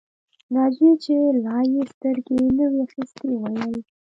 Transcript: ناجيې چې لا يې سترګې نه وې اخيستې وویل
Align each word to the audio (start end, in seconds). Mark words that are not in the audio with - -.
ناجيې 0.53 0.91
چې 1.03 1.15
لا 1.43 1.57
يې 1.71 1.81
سترګې 1.93 2.39
نه 2.57 2.65
وې 2.71 2.79
اخيستې 2.85 3.25
وویل 3.37 3.75